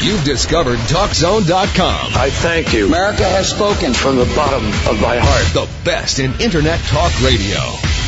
[0.00, 2.12] You've discovered TalkZone.com.
[2.14, 2.86] I thank you.
[2.86, 3.92] America has spoken.
[3.92, 5.52] From the bottom of my heart.
[5.52, 8.07] The best in Internet talk radio.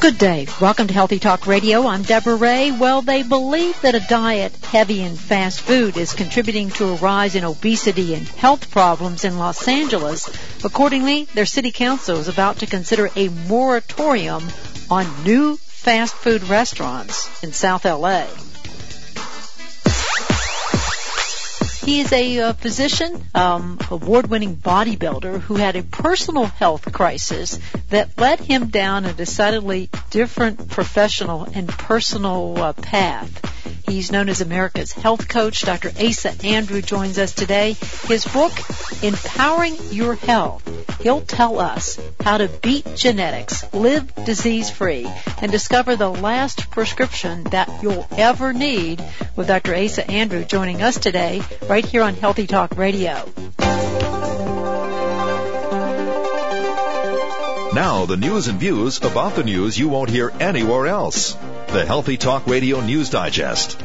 [0.00, 0.46] Good day.
[0.62, 1.86] Welcome to Healthy Talk Radio.
[1.86, 2.72] I'm Deborah Ray.
[2.72, 7.34] Well, they believe that a diet heavy in fast food is contributing to a rise
[7.34, 10.30] in obesity and health problems in Los Angeles.
[10.64, 14.48] Accordingly, their city council is about to consider a moratorium
[14.90, 18.24] on new fast food restaurants in South LA.
[21.90, 28.16] He is a uh, physician, um, award-winning bodybuilder who had a personal health crisis that
[28.16, 33.50] led him down a decidedly different professional and personal uh, path.
[33.90, 35.62] He's known as America's health coach.
[35.62, 35.90] Dr.
[36.00, 37.72] Asa Andrew joins us today.
[38.04, 38.52] His book,
[39.02, 40.62] Empowering Your Health.
[41.00, 45.10] He'll tell us how to beat genetics, live disease free,
[45.40, 49.02] and discover the last prescription that you'll ever need
[49.34, 49.74] with Dr.
[49.74, 53.24] Asa Andrew joining us today right here on Healthy Talk Radio.
[57.72, 61.36] Now, the news and views about the news you won't hear anywhere else.
[61.68, 63.80] The Healthy Talk Radio News Digest.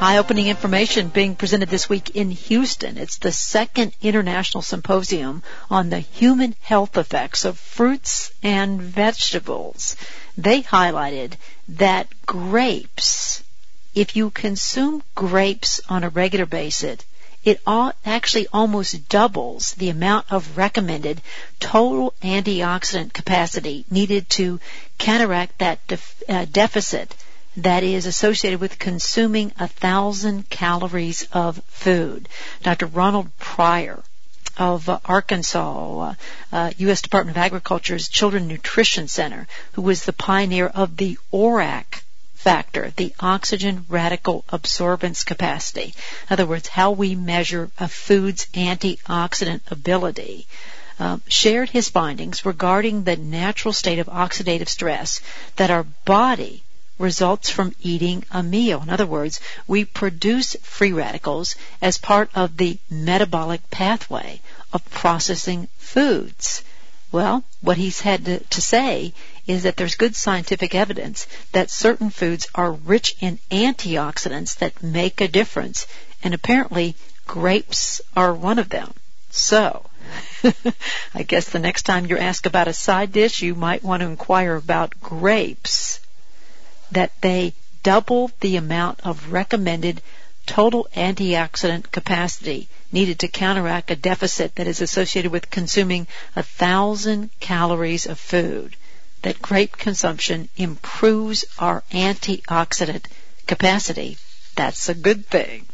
[0.00, 2.98] Eye-opening information being presented this week in Houston.
[2.98, 9.94] It's the second international symposium on the human health effects of fruits and vegetables.
[10.36, 11.34] They highlighted
[11.68, 13.41] that grapes,
[13.94, 16.98] if you consume grapes on a regular basis,
[17.44, 21.20] it actually almost doubles the amount of recommended
[21.58, 24.60] total antioxidant capacity needed to
[24.98, 27.14] counteract that def- uh, deficit
[27.56, 32.28] that is associated with consuming a thousand calories of food.
[32.62, 32.86] Dr.
[32.86, 34.02] Ronald Prior
[34.56, 36.14] of uh, Arkansas,
[36.52, 37.00] uh, U.S.
[37.00, 42.02] Uh, Department of Agriculture's Children Nutrition Center, who was the pioneer of the ORAC
[42.42, 45.94] factor, the oxygen radical absorbance capacity.
[46.28, 50.46] In other words, how we measure a food's antioxidant ability.
[50.98, 55.20] Uh, shared his findings regarding the natural state of oxidative stress
[55.56, 56.62] that our body
[56.98, 58.82] results from eating a meal.
[58.82, 64.40] In other words, we produce free radicals as part of the metabolic pathway
[64.72, 66.62] of processing foods.
[67.12, 69.12] Well, what he's had to, to, say
[69.46, 75.20] is that there's good scientific evidence that certain foods are rich in antioxidants that make
[75.20, 75.86] a difference,
[76.22, 76.96] and apparently
[77.26, 78.94] grapes are one of them.
[79.30, 79.84] So,
[81.14, 84.08] I guess the next time you're asked about a side dish, you might want to
[84.08, 86.00] inquire about grapes.
[86.92, 87.52] That they
[87.82, 90.00] double the amount of recommended
[90.46, 97.30] total antioxidant capacity needed to counteract a deficit that is associated with consuming a thousand
[97.40, 98.76] calories of food.
[99.22, 103.04] That grape consumption improves our antioxidant
[103.46, 104.18] capacity.
[104.56, 105.66] That's a good thing.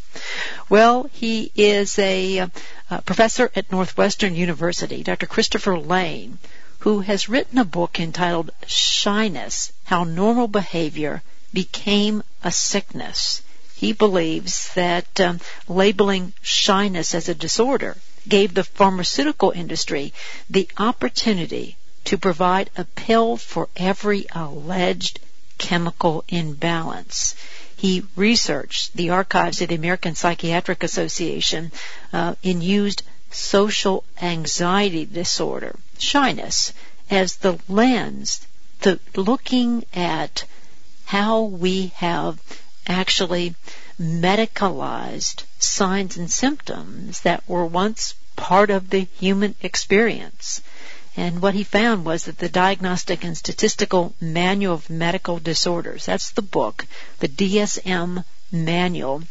[0.68, 2.50] Well, he is a, a
[2.90, 5.26] uh, professor at Northwestern University, Dr.
[5.26, 6.38] Christopher Lane,
[6.80, 13.42] who has written a book entitled Shyness, How Normal Behavior Became a Sickness.
[13.80, 17.96] He believes that um, labeling shyness as a disorder
[18.26, 20.12] gave the pharmaceutical industry
[20.50, 25.20] the opportunity to provide a pill for every alleged
[25.58, 27.36] chemical imbalance.
[27.76, 31.70] He researched the archives of the American Psychiatric Association
[32.12, 36.72] uh, and used social anxiety disorder, shyness,
[37.10, 38.44] as the lens
[38.80, 40.42] to looking at
[41.04, 42.40] how we have
[42.88, 43.54] actually
[44.00, 50.62] medicalized signs and symptoms that were once part of the human experience.
[51.16, 56.30] And what he found was that the Diagnostic and Statistical Manual of Medical Disorders, that's
[56.30, 56.86] the book,
[57.18, 59.24] the DSM manual,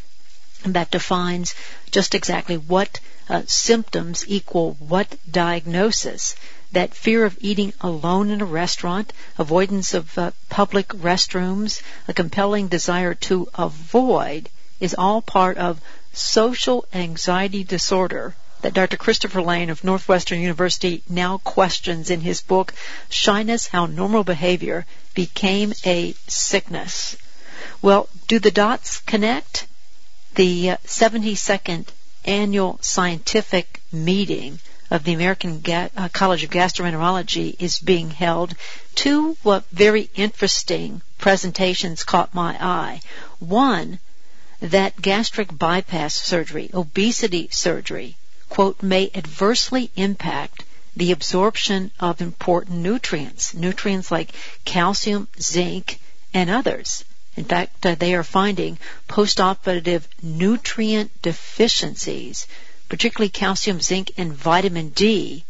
[0.66, 1.56] that defines
[1.92, 3.00] just exactly what
[3.30, 6.36] uh, symptoms equal what diagnosis
[6.72, 12.68] that fear of eating alone in a restaurant, avoidance of uh, public restrooms, a compelling
[12.68, 14.50] desire to avoid
[14.80, 15.82] is all part of
[16.14, 18.98] social anxiety disorder that Dr.
[18.98, 22.74] Christopher Lane of Northwestern University now questions in his book,
[23.10, 27.16] Shyness, How Normal Behavior Became a Sickness.
[27.82, 29.68] Well, Do the dots connect?
[30.36, 31.88] The uh, 72nd
[32.26, 38.56] annual scientific meeting of the American Ga- uh, College of Gastroenterology is being held.
[38.96, 39.38] Two
[39.72, 43.02] very interesting presentations caught my eye.
[43.40, 44.00] One,
[44.62, 48.18] that gastric bypass surgery, obesity surgery,
[48.50, 50.64] quote, may adversely impact
[50.96, 54.32] the absorption of important nutrients, nutrients like
[54.66, 56.00] calcium, zinc,
[56.34, 57.04] and others.
[57.36, 62.48] In fact, uh, they are finding postoperative nutrient deficiencies,
[62.90, 65.44] particularly calcium, zinc, and vitamin D,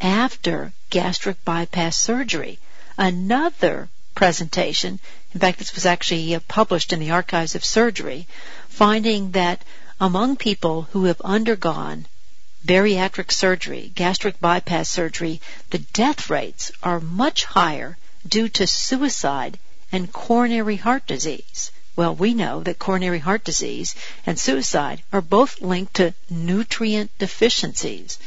[0.00, 2.58] after gastric bypass surgery.
[2.96, 4.98] Another presentation,
[5.32, 8.26] in fact, this was actually uh, published in the Archives of Surgery,
[8.68, 9.62] finding that
[10.00, 12.06] among people who have undergone
[12.64, 15.40] bariatric surgery, gastric bypass surgery,
[15.70, 17.96] the death rates are much higher
[18.26, 19.58] due to suicide
[19.92, 21.70] and coronary heart disease.
[22.00, 23.94] Well, we know that coronary heart disease
[24.24, 28.18] and suicide are both linked to nutrient deficiencies.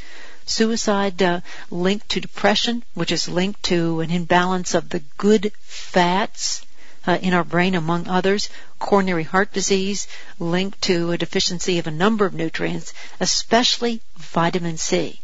[0.45, 1.41] Suicide uh,
[1.71, 6.61] linked to depression, which is linked to an imbalance of the good fats
[7.07, 8.47] uh, in our brain, among others.
[8.77, 15.19] Coronary heart disease linked to a deficiency of a number of nutrients, especially vitamin C.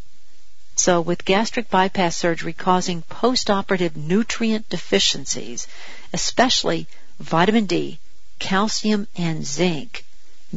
[0.76, 5.68] So with gastric bypass surgery causing postoperative nutrient deficiencies,
[6.14, 6.88] especially
[7.20, 8.00] vitamin D,
[8.40, 10.06] calcium, and zinc,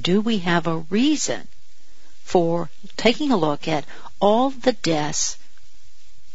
[0.00, 1.48] do we have a reason
[2.24, 3.84] for taking a look at
[4.20, 5.36] all the deaths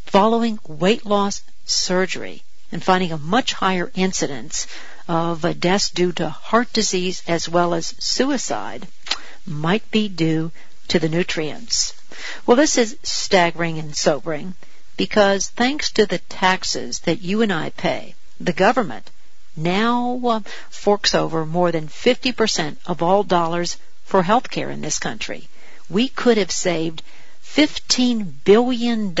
[0.06, 4.66] following weight loss surgery and finding a much higher incidence
[5.08, 8.86] of deaths due to heart disease as well as suicide
[9.46, 10.52] might be due
[10.86, 11.94] to the nutrients.
[12.46, 14.54] Well, this is staggering and sobering
[14.96, 19.10] because thanks to the taxes that you and I pay, the government
[19.58, 20.40] now uh,
[20.70, 25.48] forks over more than 50% of all dollars for health care in this country.
[25.90, 27.02] We could have saved
[27.44, 29.14] $15 billion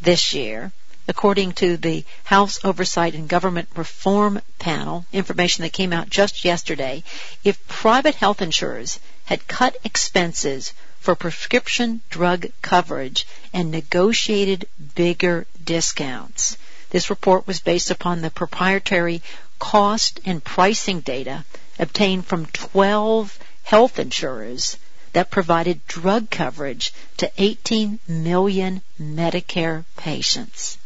[0.00, 0.72] this year
[1.08, 7.02] according to the House Oversight and Government Reform Panel, information that came out just yesterday,
[7.42, 16.56] if private health insurers had cut expenses for prescription drug coverage and negotiated bigger discounts.
[16.90, 19.22] This report was based upon the proprietary
[19.58, 21.44] cost and pricing data
[21.78, 24.76] obtained from 12 health insurers
[25.12, 30.78] that provided drug coverage to 18 million Medicare patients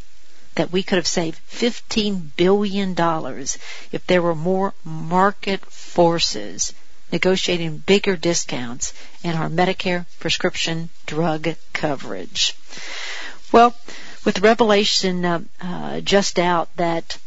[0.55, 2.95] that we could have saved $15 billion
[3.93, 6.73] if there were more market forces
[7.11, 8.93] negotiating bigger discounts
[9.23, 12.57] in our Medicare prescription drug coverage.
[13.53, 13.75] Well,
[14.25, 17.19] with revelation uh, uh, just out that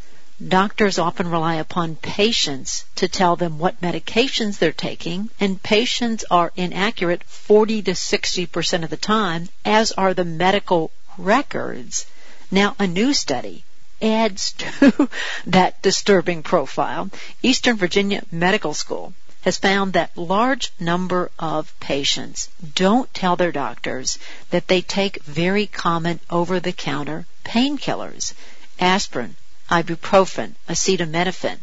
[0.45, 6.51] doctors often rely upon patients to tell them what medications they're taking, and patients are
[6.55, 12.05] inaccurate 40 to 60 percent of the time, as are the medical records
[12.49, 13.65] now, a new study
[14.01, 15.09] adds to
[15.47, 17.09] that disturbing profile.
[17.43, 19.13] Eastern Virginia Medical School
[19.47, 25.65] has found that large number of patients don't tell their doctors that they take very
[25.65, 28.33] common over-the-counter painkillers,
[28.77, 29.38] aspirin,
[29.71, 31.57] ibuprofen, acetaminophen,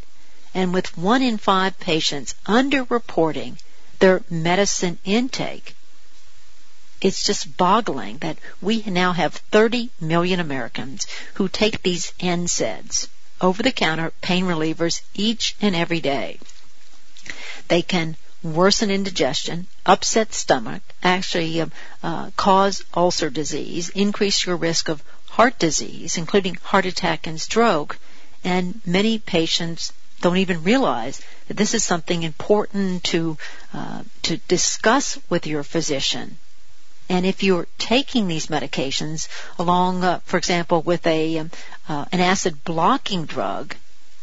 [0.54, 3.59] and with one in five patients underreporting
[3.99, 5.76] their medicine intake,
[7.02, 13.09] it's just boggling that we now have 30 million Americans who take these NSAIDs,
[13.42, 16.38] over-the-counter pain relievers, each and every day.
[17.69, 24.88] They can worsen indigestion, upset stomach, actually um, uh, cause ulcer disease, increase your risk
[24.88, 27.99] of heart disease, including heart attack and stroke,
[28.45, 33.37] and many patients don't even realize that this is something important to
[33.73, 36.38] uh, to discuss with your physician.
[37.09, 39.28] And if you're taking these medications
[39.59, 41.50] along, uh, for example, with a um,
[41.88, 43.75] uh, an acid blocking drug,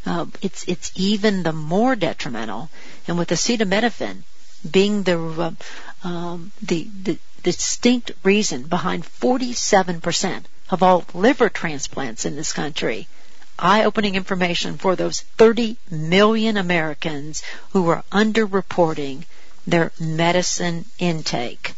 [0.05, 2.69] uh, it's it's even the more detrimental.
[3.07, 4.23] And with acetaminophen
[4.69, 12.35] being the uh, um, the, the distinct reason behind 47% of all liver transplants in
[12.35, 13.07] this country,
[13.57, 19.23] eye-opening information for those 30 million Americans who are underreporting
[19.67, 21.73] their medicine intake.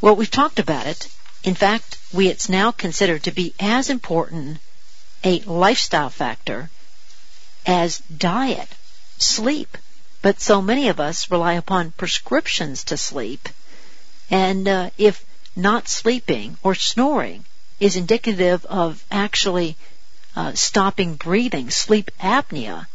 [0.00, 1.08] Well, we've talked about it.
[1.42, 4.58] In fact, we it's now considered to be as important
[5.24, 6.70] a lifestyle factor
[7.66, 8.68] as diet,
[9.18, 9.76] sleep.
[10.22, 13.48] But so many of us rely upon prescriptions to sleep.
[14.30, 15.24] And uh, if
[15.56, 17.44] not sleeping or snoring
[17.78, 19.76] is indicative of actually
[20.36, 22.86] uh, stopping breathing, sleep apnea,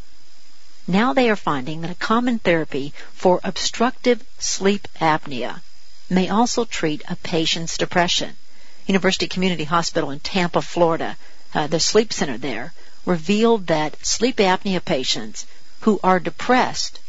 [0.87, 5.61] Now they are finding that a common therapy for obstructive sleep apnea
[6.09, 8.37] may also treat a patient's depression.
[8.85, 11.17] University Community Hospital in Tampa, Florida,
[11.55, 12.71] uh, the sleep center there,
[13.05, 15.45] revealed that sleep apnea patients
[15.81, 16.99] who are depressed,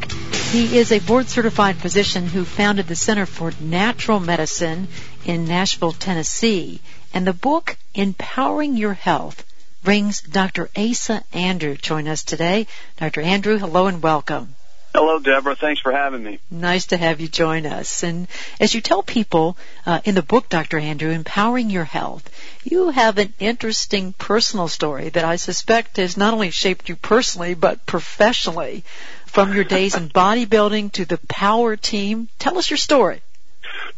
[0.52, 4.88] He is a board certified physician who founded the Center for Natural Medicine
[5.26, 6.80] in Nashville, Tennessee.
[7.12, 9.44] And the book, Empowering Your Health,
[9.84, 10.70] brings Dr.
[10.74, 12.66] Asa Andrew join us today.
[12.96, 13.20] Dr.
[13.20, 14.54] Andrew, hello and welcome.
[14.92, 15.54] Hello, Deborah.
[15.54, 16.40] Thanks for having me.
[16.50, 18.02] Nice to have you join us.
[18.02, 18.26] And
[18.58, 19.56] as you tell people
[19.86, 20.78] uh, in the book, Dr.
[20.78, 22.28] Andrew, Empowering Your Health,
[22.64, 27.54] you have an interesting personal story that I suspect has not only shaped you personally,
[27.54, 28.84] but professionally.
[29.26, 32.28] From your days in bodybuilding to the power team.
[32.40, 33.22] Tell us your story.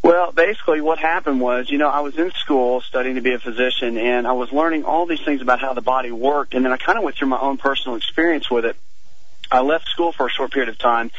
[0.03, 3.39] Well, basically what happened was, you know, I was in school studying to be a
[3.39, 6.73] physician and I was learning all these things about how the body worked and then
[6.73, 8.77] I kind of went through my own personal experience with it.
[9.53, 11.11] I left school for a short period of time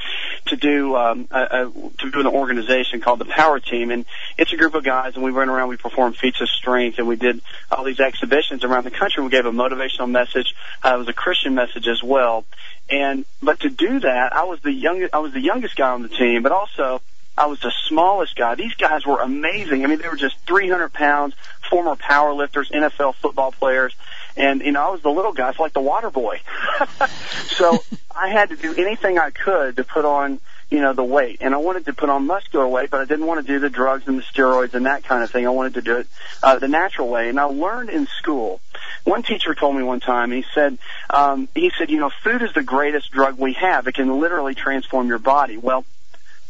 [0.48, 4.06] to do um, a, a, to do an organization called the Power Team, and
[4.38, 7.08] it's a group of guys, and we went around, we performed feats of strength, and
[7.08, 9.24] we did all these exhibitions around the country.
[9.24, 10.56] We gave a motivational message.
[10.84, 12.46] Uh, it was a Christian message as well,
[12.90, 15.14] and but to do that, I was the youngest.
[15.14, 17.02] I was the youngest guy on the team, but also
[17.38, 18.56] I was the smallest guy.
[18.56, 19.84] These guys were amazing.
[19.84, 21.34] I mean, they were just 300 pounds,
[21.70, 23.96] former power lifters, NFL football players.
[24.36, 26.42] And, you know, I was the little guy, it's like the water boy.
[27.48, 27.84] so
[28.16, 31.38] I had to do anything I could to put on, you know, the weight.
[31.42, 33.70] And I wanted to put on muscular weight, but I didn't want to do the
[33.70, 35.46] drugs and the steroids and that kind of thing.
[35.46, 36.08] I wanted to do it,
[36.42, 37.30] uh, the natural way.
[37.30, 38.60] And I learned in school.
[39.04, 40.78] One teacher told me one time, he said,
[41.10, 43.88] um, he said, you know, food is the greatest drug we have.
[43.88, 45.58] It can literally transform your body.
[45.58, 45.86] Well,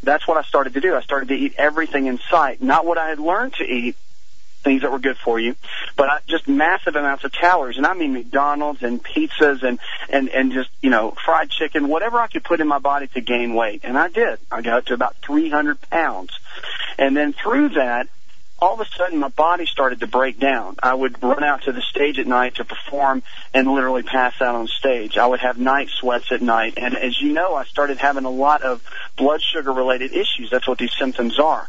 [0.03, 0.95] that's what I started to do.
[0.95, 3.95] I started to eat everything in sight, not what I had learned to eat,
[4.63, 5.55] things that were good for you,
[5.95, 7.77] but I, just massive amounts of calories.
[7.77, 9.79] And I mean McDonald's and pizzas and,
[10.09, 13.21] and, and just, you know, fried chicken, whatever I could put in my body to
[13.21, 13.81] gain weight.
[13.83, 14.39] And I did.
[14.51, 16.31] I got to about 300 pounds.
[16.97, 18.07] And then through that,
[18.59, 20.77] all of a sudden my body started to break down.
[20.81, 23.21] I would run out to the stage at night to perform
[23.53, 25.17] and literally pass out on stage.
[25.17, 26.75] I would have night sweats at night.
[26.77, 28.81] And as you know, I started having a lot of
[29.17, 30.49] blood sugar related issues.
[30.49, 31.67] That's what these symptoms are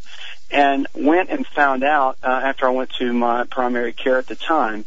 [0.51, 4.37] and went and found out uh, after I went to my primary care at the
[4.37, 4.85] time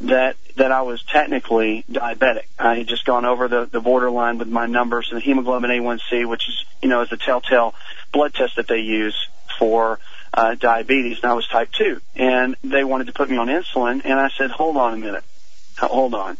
[0.00, 2.44] that that I was technically diabetic.
[2.58, 6.28] I had just gone over the the borderline with my numbers and the hemoglobin A1C,
[6.28, 7.74] which is you know is a telltale
[8.12, 9.16] blood test that they use
[9.58, 9.98] for
[10.32, 14.02] uh, diabetes, and I was type two, and they wanted to put me on insulin,
[14.04, 15.24] and I said, hold on a minute,
[15.78, 16.36] hold on.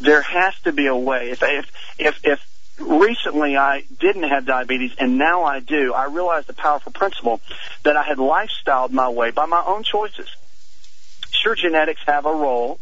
[0.00, 1.30] There has to be a way.
[1.30, 1.66] If if
[1.98, 2.40] if if
[2.78, 7.40] recently I didn't have diabetes and now I do, I realized the powerful principle
[7.84, 10.28] that I had lifestyled my way by my own choices.
[11.30, 12.78] Sure, genetics have a role,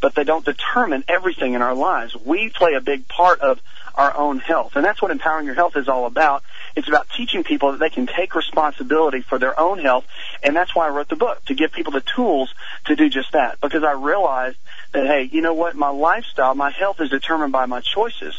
[0.00, 2.14] but they don't determine everything in our lives.
[2.14, 3.60] We play a big part of
[3.94, 4.72] our own health.
[4.76, 6.42] And that's what empowering your health is all about.
[6.76, 10.04] It's about teaching people that they can take responsibility for their own health.
[10.42, 12.52] And that's why I wrote the book, to give people the tools
[12.86, 13.60] to do just that.
[13.60, 14.56] Because I realized
[14.92, 15.76] that, hey, you know what?
[15.76, 18.34] My lifestyle, my health is determined by my choices.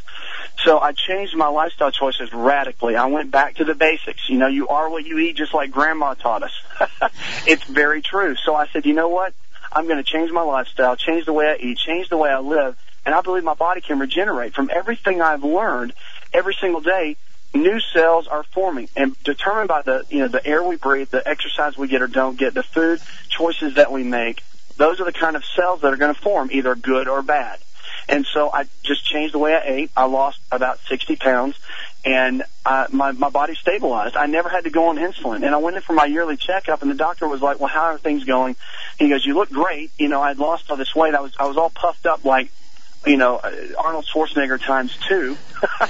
[0.63, 2.95] So I changed my lifestyle choices radically.
[2.95, 4.29] I went back to the basics.
[4.29, 7.11] You know, you are what you eat, just like grandma taught us.
[7.47, 8.35] it's very true.
[8.35, 9.33] So I said, you know what?
[9.71, 12.39] I'm going to change my lifestyle, change the way I eat, change the way I
[12.39, 15.93] live, and I believe my body can regenerate from everything I've learned
[16.33, 17.17] every single day.
[17.55, 21.27] New cells are forming and determined by the, you know, the air we breathe, the
[21.27, 24.43] exercise we get or don't get, the food choices that we make.
[24.77, 27.59] Those are the kind of cells that are going to form either good or bad.
[28.07, 29.91] And so I just changed the way I ate.
[29.95, 31.57] I lost about 60 pounds
[32.05, 34.15] and uh, my my body stabilized.
[34.15, 36.83] I never had to go on insulin, and I went in for my yearly checkup,
[36.83, 38.55] and the doctor was like, "Well, how are things going?"
[38.99, 39.91] He goes, "You look great.
[39.97, 41.15] You know, I'd lost all this weight.
[41.15, 42.51] I was I was all puffed up like."
[43.05, 43.39] You know,
[43.77, 45.37] Arnold Schwarzenegger times two,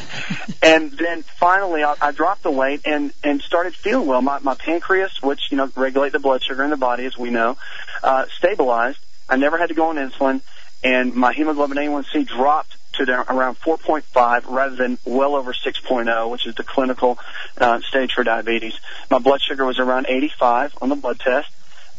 [0.61, 4.21] and then finally I, I dropped the weight and and started feeling well.
[4.21, 7.29] My my pancreas, which you know regulate the blood sugar in the body, as we
[7.29, 7.57] know,
[8.03, 8.99] uh, stabilized.
[9.29, 10.41] I never had to go on insulin,
[10.83, 16.45] and my hemoglobin A1C dropped to the, around 4.5 rather than well over 6.0, which
[16.45, 17.17] is the clinical
[17.57, 18.73] uh, stage for diabetes.
[19.09, 21.49] My blood sugar was around 85 on the blood test,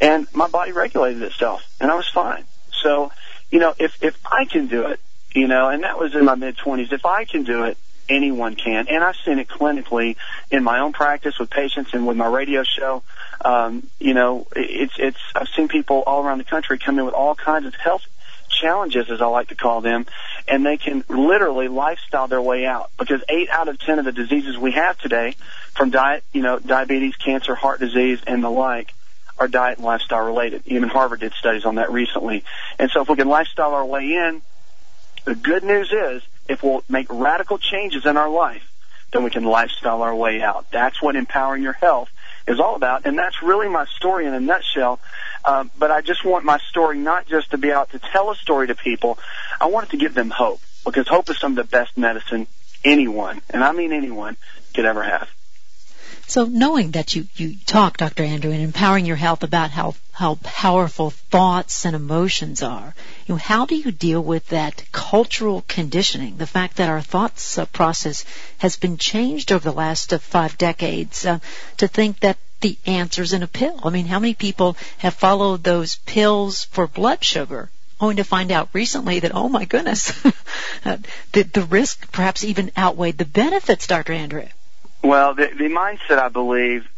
[0.00, 2.44] and my body regulated itself, and I was fine.
[2.82, 3.10] So,
[3.50, 5.00] you know, if if I can do it,
[5.34, 8.54] you know, and that was in my mid 20s, if I can do it, anyone
[8.54, 8.86] can.
[8.88, 10.16] And I've seen it clinically
[10.50, 13.02] in my own practice with patients and with my radio show.
[13.44, 17.14] Um, you know, it's it's I've seen people all around the country come in with
[17.14, 18.02] all kinds of health
[18.48, 20.06] challenges, as I like to call them,
[20.48, 22.90] and they can literally lifestyle their way out.
[22.98, 25.36] Because eight out of ten of the diseases we have today,
[25.74, 28.92] from diet, you know, diabetes, cancer, heart disease, and the like,
[29.38, 30.62] are diet and lifestyle related.
[30.66, 32.44] Even Harvard did studies on that recently.
[32.78, 34.42] And so if we can lifestyle our way in,
[35.24, 38.62] the good news is if we'll make radical changes in our life,
[39.12, 40.70] then we can lifestyle our way out.
[40.70, 42.08] That's what empowering your health
[42.46, 43.06] is all about.
[43.06, 45.00] And that's really my story in a nutshell.
[45.44, 48.36] Um, but I just want my story not just to be out to tell a
[48.36, 49.18] story to people.
[49.60, 52.46] I want it to give them hope because hope is some of the best medicine
[52.84, 54.36] anyone, and I mean anyone,
[54.74, 55.28] could ever have.
[56.28, 58.24] So knowing that you, you talk, Dr.
[58.24, 63.38] Andrew, and empowering your health about how, how powerful thoughts and emotions are, you know,
[63.38, 68.24] how do you deal with that cultural conditioning, the fact that our thoughts uh, process
[68.58, 71.38] has been changed over the last uh, five decades uh,
[71.76, 73.78] to think that the answer's in a pill?
[73.84, 78.50] I mean, how many people have followed those pills for blood sugar only to find
[78.50, 80.10] out recently that, oh my goodness,
[80.82, 84.12] the, the risk perhaps even outweighed the benefits, Dr.
[84.12, 84.46] Andrew.
[85.06, 86.88] Well, the, the mindset, I believe,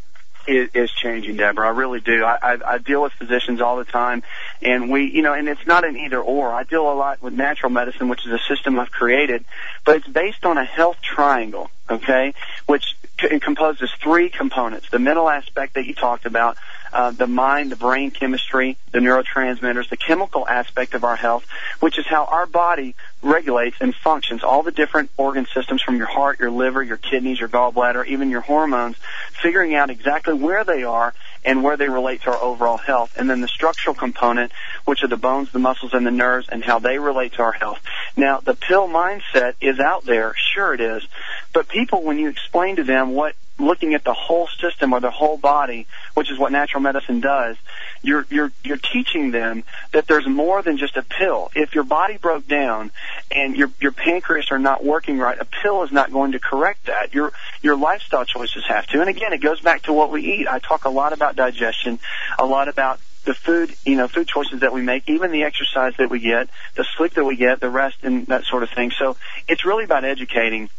[0.46, 1.66] is, is changing, Deborah.
[1.66, 2.24] I really do.
[2.24, 4.22] I, I, I deal with physicians all the time,
[4.62, 6.50] and we, you know, and it's not an either or.
[6.50, 9.44] I deal a lot with natural medicine, which is a system I've created,
[9.84, 12.32] but it's based on a health triangle, okay,
[12.64, 16.56] which composes three components: the mental aspect that you talked about,
[16.92, 21.46] uh, the mind, the brain chemistry, the neurotransmitters, the chemical aspect of our health,
[21.80, 24.42] which is how our body regulates and functions.
[24.42, 28.30] All the different organ systems from your heart, your liver, your kidneys, your gallbladder, even
[28.30, 28.96] your hormones,
[29.42, 33.14] figuring out exactly where they are and where they relate to our overall health.
[33.16, 34.52] And then the structural component,
[34.84, 37.52] which are the bones, the muscles, and the nerves, and how they relate to our
[37.52, 37.80] health.
[38.16, 40.34] Now, the pill mindset is out there.
[40.54, 41.06] Sure it is.
[41.52, 45.10] But people, when you explain to them what looking at the whole system or the
[45.10, 47.56] whole body, which is what natural medicine does,
[48.02, 51.50] you're you're you're teaching them that there's more than just a pill.
[51.54, 52.90] If your body broke down
[53.30, 56.86] and your your pancreas are not working right, a pill is not going to correct
[56.86, 57.14] that.
[57.14, 59.00] Your your lifestyle choices have to.
[59.00, 60.48] And again, it goes back to what we eat.
[60.48, 61.98] I talk a lot about digestion,
[62.38, 65.92] a lot about the food, you know, food choices that we make, even the exercise
[65.98, 68.90] that we get, the sleep that we get, the rest and that sort of thing.
[68.98, 69.16] So
[69.46, 70.70] it's really about educating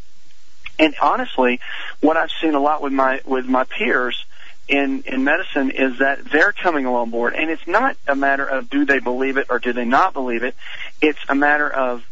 [0.79, 1.59] and honestly,
[2.01, 4.25] what I've seen a lot with my with my peers
[4.67, 8.69] in in medicine is that they're coming along board, and it's not a matter of
[8.69, 10.55] do they believe it or do they not believe it.
[11.01, 12.03] It's a matter of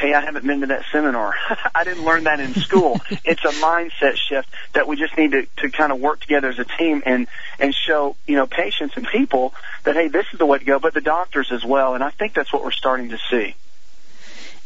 [0.00, 1.34] hey, I haven't been to that seminar.
[1.74, 3.00] I didn't learn that in school.
[3.10, 6.58] it's a mindset shift that we just need to, to kind of work together as
[6.58, 7.28] a team and,
[7.58, 9.52] and show, you know, patients and people
[9.84, 11.94] that, hey, this is the way to go, but the doctors as well.
[11.94, 13.54] And I think that's what we're starting to see.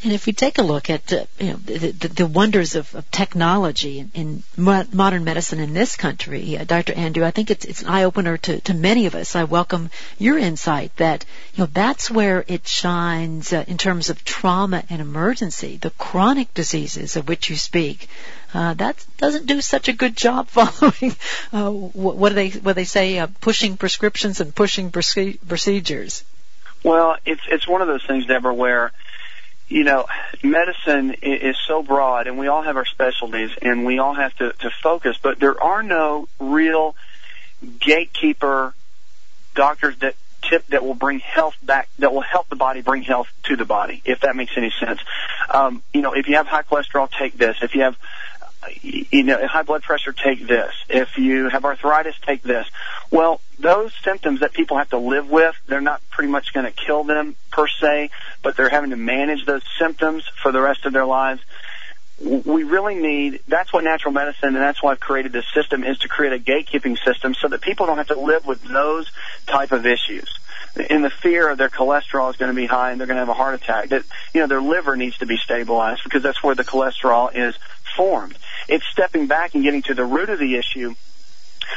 [0.04, 2.94] And if we take a look at uh, you know, the, the, the, wonders of,
[2.94, 6.92] of technology in, in mo- modern medicine in this country, uh, Dr.
[6.92, 9.34] Andrew, I think it's, it's an eye opener to, to many of us.
[9.34, 9.88] I welcome
[10.18, 15.00] your insight that you know that's where it shines uh, in terms of trauma and
[15.00, 18.10] emergency, the chronic diseases of which you speak.
[18.52, 21.16] Uh, that doesn't do such a good job following
[21.50, 26.24] uh, what, what do they what they say uh, pushing prescriptions and pushing procedures.
[26.82, 28.92] Well, it's it's one of those things, Deborah, where
[29.74, 30.06] you know,
[30.44, 34.52] medicine is so broad and we all have our specialties and we all have to,
[34.52, 36.94] to focus, but there are no real
[37.80, 38.72] gatekeeper
[39.56, 40.14] doctors that
[40.48, 43.64] tip that will bring health back, that will help the body bring health to the
[43.64, 45.00] body, if that makes any sense.
[45.50, 47.56] Um, you know, if you have high cholesterol, take this.
[47.60, 47.96] If you have
[48.82, 50.72] you know, high blood pressure, take this.
[50.88, 52.66] If you have arthritis, take this.
[53.10, 56.72] Well, those symptoms that people have to live with, they're not pretty much going to
[56.72, 58.10] kill them per se,
[58.42, 61.40] but they're having to manage those symptoms for the rest of their lives.
[62.20, 65.98] We really need, that's what natural medicine, and that's why I've created this system, is
[65.98, 69.10] to create a gatekeeping system so that people don't have to live with those
[69.46, 70.28] type of issues.
[70.90, 73.20] in the fear of their cholesterol is going to be high and they're going to
[73.20, 73.90] have a heart attack.
[73.90, 77.56] That you know their liver needs to be stabilized because that's where the cholesterol is
[77.96, 78.38] formed.
[78.68, 80.94] It's stepping back and getting to the root of the issue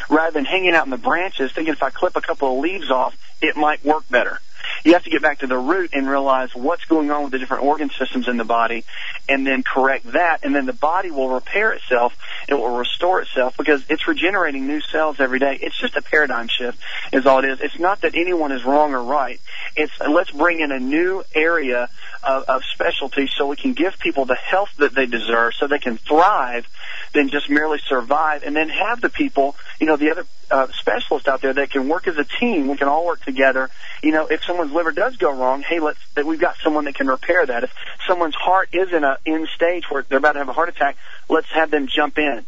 [0.09, 2.91] rather than hanging out in the branches thinking if I clip a couple of leaves
[2.91, 4.39] off, it might work better.
[4.83, 7.39] You have to get back to the root and realize what's going on with the
[7.39, 8.85] different organ systems in the body
[9.27, 12.17] and then correct that and then the body will repair itself.
[12.47, 15.57] It will restore itself because it's regenerating new cells every day.
[15.61, 16.79] It's just a paradigm shift
[17.11, 17.61] is all it is.
[17.61, 19.39] It's not that anyone is wrong or right.
[19.75, 21.89] It's let's bring in a new area
[22.23, 25.79] of, of specialty so we can give people the health that they deserve so they
[25.79, 26.67] can thrive
[27.13, 31.27] than just merely survive and then have the people, you know, the other uh, specialists
[31.27, 32.67] out there that can work as a team.
[32.67, 33.69] We can all work together.
[34.01, 36.95] You know, if someone's liver does go wrong, hey, let's, that we've got someone that
[36.95, 37.63] can repair that.
[37.63, 37.73] If
[38.07, 40.97] someone's heart is in a in stage where they're about to have a heart attack,
[41.29, 42.45] let's have them jump in.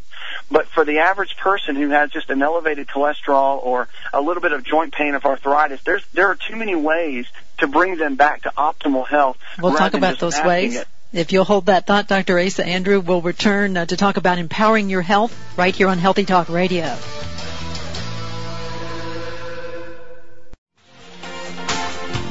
[0.51, 4.51] But for the average person who has just an elevated cholesterol or a little bit
[4.51, 7.27] of joint pain of arthritis, there's there are too many ways
[7.59, 9.37] to bring them back to optimal health.
[9.61, 10.75] We'll talk about those ways.
[10.77, 10.87] It.
[11.11, 12.39] If you'll hold that thought, Dr.
[12.39, 16.25] Asa Andrew will return uh, to talk about empowering your health right here on Healthy
[16.25, 16.95] Talk Radio.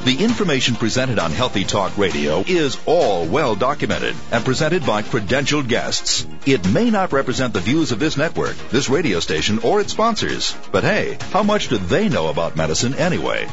[0.05, 5.69] The information presented on Healthy Talk Radio is all well documented and presented by credentialed
[5.69, 6.25] guests.
[6.47, 10.57] It may not represent the views of this network, this radio station, or its sponsors.
[10.71, 13.49] But hey, how much do they know about medicine anyway?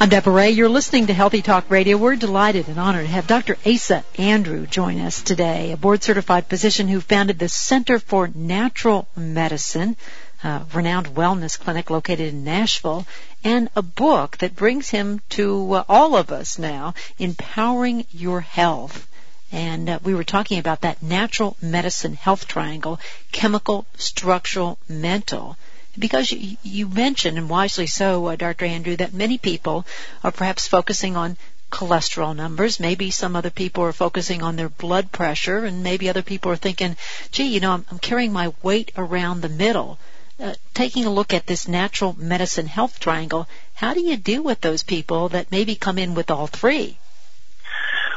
[0.00, 0.50] I'm Deborah Ray.
[0.50, 1.96] You're listening to Healthy Talk Radio.
[1.96, 3.56] We're delighted and honored to have Dr.
[3.64, 9.08] Asa Andrew join us today, a board certified physician who founded the Center for Natural
[9.16, 9.96] Medicine,
[10.42, 13.06] a renowned wellness clinic located in Nashville,
[13.44, 19.06] and a book that brings him to uh, all of us now, Empowering Your Health.
[19.52, 22.98] And uh, we were talking about that natural medicine health triangle,
[23.32, 25.56] chemical, structural, mental
[25.98, 28.64] because you, mentioned, and wisely so, uh, Dr.
[28.64, 29.86] Andrew, that many people
[30.22, 31.36] are perhaps focusing on
[31.70, 32.80] cholesterol numbers.
[32.80, 36.56] Maybe some other people are focusing on their blood pressure, and maybe other people are
[36.56, 36.96] thinking,
[37.30, 39.98] gee, you know, I'm, I'm carrying my weight around the middle.
[40.38, 44.60] Uh, taking a look at this natural medicine health triangle, how do you deal with
[44.60, 46.98] those people that maybe come in with all three?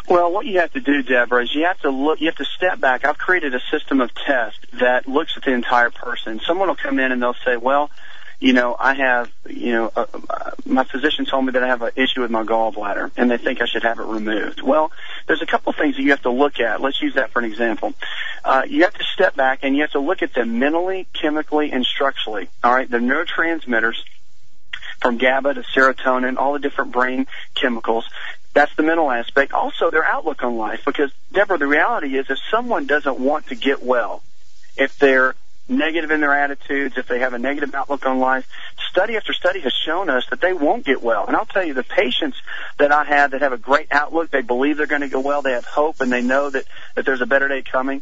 [0.08, 2.46] Well, what you have to do, Deborah, is you have to look, you have to
[2.46, 3.04] step back.
[3.04, 6.40] I've created a system of tests that looks at the entire person.
[6.46, 7.92] Someone will come in and they'll say, well,
[8.40, 11.82] you know, I have, you know, uh, uh, my physician told me that I have
[11.82, 14.62] an issue with my gallbladder and they think I should have it removed.
[14.62, 14.92] Well,
[15.26, 16.80] there's a couple things that you have to look at.
[16.80, 17.94] Let's use that for an example.
[18.46, 21.72] Uh, you have to step back and you have to look at them mentally, chemically,
[21.72, 22.48] and structurally.
[22.64, 23.96] All right, the neurotransmitters
[25.02, 28.06] from GABA to serotonin, all the different brain chemicals.
[28.58, 29.54] That's the mental aspect.
[29.54, 30.82] Also, their outlook on life.
[30.84, 34.24] Because, Deborah, the reality is if someone doesn't want to get well,
[34.76, 35.36] if they're
[35.70, 38.48] negative in their attitudes, if they have a negative outlook on life,
[38.90, 41.28] study after study has shown us that they won't get well.
[41.28, 42.42] And I'll tell you, the patients
[42.80, 45.44] that I have that have a great outlook, they believe they're going to go well,
[45.44, 46.66] they have hope, and they know that,
[46.96, 48.02] that there's a better day coming.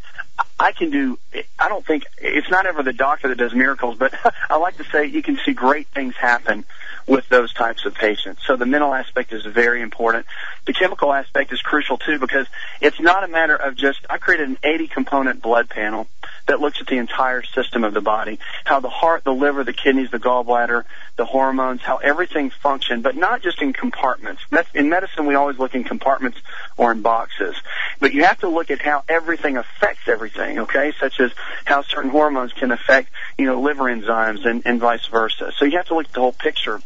[0.59, 1.19] I can do,
[1.59, 4.13] I don't think, it's not ever the doctor that does miracles, but
[4.49, 6.65] I like to say you can see great things happen
[7.07, 8.41] with those types of patients.
[8.45, 10.25] So the mental aspect is very important.
[10.65, 12.47] The chemical aspect is crucial too because
[12.81, 16.07] it's not a matter of just, I created an 80 component blood panel
[16.47, 19.73] that looks at the entire system of the body, how the heart, the liver, the
[19.73, 20.83] kidneys, the gallbladder,
[21.17, 24.43] the hormones, how everything functions, but not just in compartments.
[24.73, 26.37] In medicine, we always look in compartments
[26.77, 27.55] or in boxes.
[27.99, 30.93] But you have to look at how everything affects everything, okay?
[30.99, 31.31] Such as
[31.65, 35.51] how certain hormones can affect, you know, liver enzymes and, and vice versa.
[35.57, 36.79] So you have to look at the whole picture.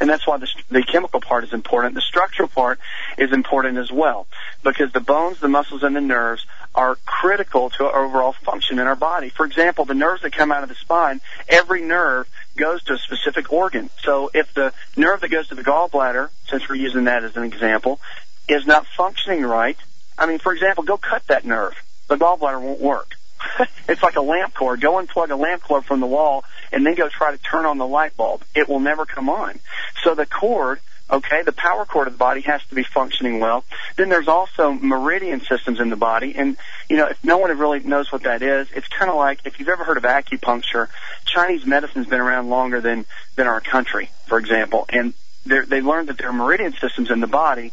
[0.00, 1.94] And that's why the, the chemical part is important.
[1.94, 2.78] The structural part
[3.16, 4.26] is important as well
[4.62, 8.86] because the bones, the muscles, and the nerves are critical to our overall function in
[8.86, 9.30] our body.
[9.30, 12.98] For example, the nerves that come out of the spine, every nerve goes to a
[12.98, 13.90] specific organ.
[14.02, 17.44] So if the nerve that goes to the gallbladder, since we're using that as an
[17.44, 18.00] example,
[18.48, 19.76] is not functioning right,
[20.16, 21.74] I mean, for example, go cut that nerve.
[22.08, 23.14] The gallbladder won't work.
[23.88, 24.80] it's like a lamp cord.
[24.80, 27.78] Go unplug a lamp cord from the wall and then go try to turn on
[27.78, 28.42] the light bulb.
[28.54, 29.58] It will never come on.
[30.02, 33.64] So the cord Okay, the power cord of the body has to be functioning well.
[33.96, 36.56] Then there's also meridian systems in the body, and
[36.90, 39.58] you know, if no one really knows what that is, it's kind of like if
[39.58, 40.88] you've ever heard of acupuncture.
[41.24, 45.14] Chinese medicine's been around longer than than our country, for example, and
[45.46, 47.72] they learned that there are meridian systems in the body,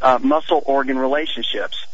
[0.00, 1.86] uh, muscle organ relationships.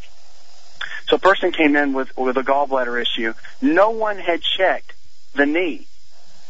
[1.07, 3.33] So a person came in with with a gallbladder issue.
[3.61, 4.93] No one had checked
[5.33, 5.87] the knee.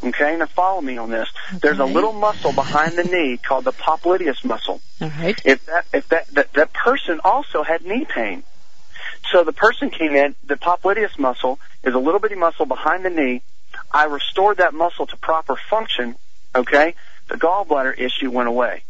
[0.04, 1.30] Okay, now follow me on this.
[1.50, 1.60] Okay.
[1.62, 4.82] There's a little muscle behind the knee called the popliteus muscle.
[5.02, 5.40] All right.
[5.46, 8.44] If that if that, that that person also had knee pain,
[9.32, 10.36] so the person came in.
[10.46, 13.42] The popliteus muscle is a little bitty muscle behind the knee.
[13.92, 16.16] I restored that muscle to proper function.
[16.56, 16.96] Okay,
[17.30, 18.84] the gallbladder issue went away.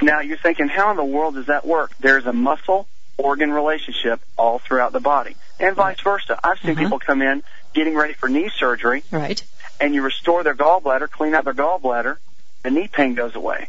[0.00, 1.92] Now you're thinking, how in the world does that work?
[2.00, 2.86] There's a muscle
[3.18, 6.38] organ relationship all throughout the body, and vice versa.
[6.42, 6.80] I've seen Uh-huh.
[6.84, 7.42] people come in
[7.74, 9.42] getting ready for knee surgery, Right.
[9.80, 12.16] and you restore their gallbladder, clean out their gallbladder,
[12.62, 13.68] the knee pain goes away.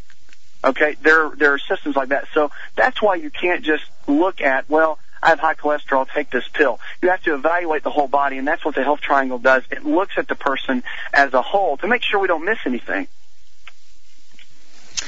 [0.63, 2.27] Okay, there there are systems like that.
[2.33, 4.99] So that's why you can't just look at well.
[5.23, 6.79] I have high cholesterol, take this pill.
[7.01, 9.61] You have to evaluate the whole body, and that's what the health triangle does.
[9.69, 10.83] It looks at the person
[11.13, 13.07] as a whole to make sure we don't miss anything.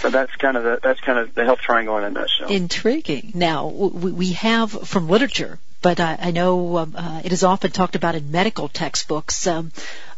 [0.02, 2.50] So that's kind of the that's kind of the health triangle in a nutshell.
[2.50, 3.32] Intriguing.
[3.36, 7.70] Now, we, we have from literature, but I, I know um, uh, it is often
[7.70, 9.46] talked about in medical textbooks.
[9.46, 9.72] Um,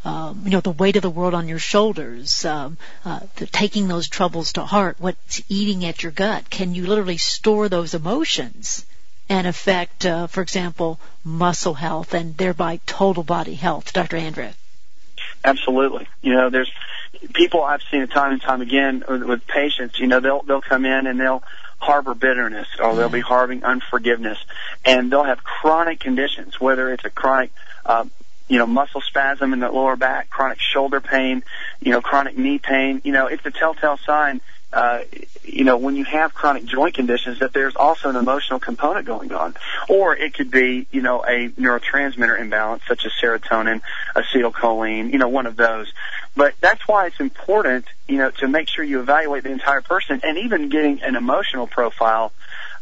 [0.06, 3.88] um, you know, the weight of the world on your shoulders, um, uh, the, taking
[3.88, 6.49] those troubles to heart, what's eating at your gut.
[6.49, 8.86] Can you literally store those emotions
[9.28, 14.17] and affect, uh, for example, muscle health and thereby total body health, Dr.
[14.17, 14.49] Andrew?
[15.43, 16.08] Absolutely.
[16.21, 16.71] You know, there's
[17.34, 19.99] people I've seen time and time again with, with patients.
[19.99, 21.43] You know, they'll they'll come in and they'll
[21.78, 24.38] harbor bitterness or they'll be harboring unforgiveness,
[24.84, 27.52] and they'll have chronic conditions, whether it's a chronic.
[27.86, 28.06] Uh,
[28.48, 31.44] you know, muscle spasm in the lower back, chronic shoulder pain,
[31.80, 33.02] you know, chronic knee pain.
[33.04, 34.40] You know, it's a telltale sign
[34.76, 35.00] uh,
[35.42, 39.32] you know, when you have chronic joint conditions, that there's also an emotional component going
[39.32, 39.56] on.
[39.88, 43.82] Or it could be, you know, a neurotransmitter imbalance, such as serotonin,
[44.16, 45.92] acetylcholine, you know, one of those.
[46.36, 50.20] But that's why it's important, you know, to make sure you evaluate the entire person
[50.24, 52.34] and even getting an emotional profile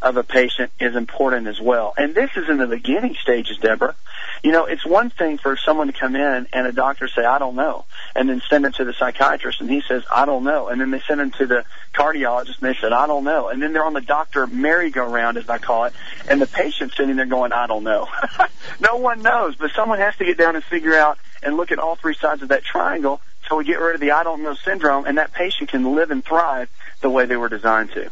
[0.04, 1.94] of a patient is important as well.
[1.98, 3.96] And this is in the beginning stages, Deborah.
[4.44, 7.40] You know, it's one thing for someone to come in and a doctor say, I
[7.40, 10.68] don't know, and then send them to the psychiatrist and he says, I don't know.
[10.68, 11.64] And then they send them to the
[11.94, 13.48] cardiologist and they said, I don't know.
[13.48, 15.94] And then they're on the doctor merry-go-round, as I call it,
[16.30, 18.10] and the patient's sitting there going, I don't know.
[18.82, 21.80] no one knows, but someone has to get down and figure out and look at
[21.80, 24.56] all three sides of that triangle so we get rid of the I don't know
[24.56, 26.70] syndrome and that patient can live and thrive
[27.02, 28.12] the way they were designed to.